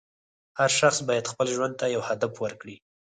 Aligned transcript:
هر 0.59 0.69
شخص 0.79 0.97
باید 1.07 1.29
خپل 1.31 1.47
ژوند 1.55 1.73
ته 1.79 1.85
یو 1.95 2.01
هدف 2.09 2.33
ورکړي. 2.43 2.75